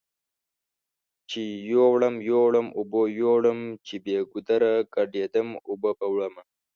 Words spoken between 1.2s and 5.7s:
چې يوړم يوړم اوبو يوړم چې بې ګودره ګډ يدم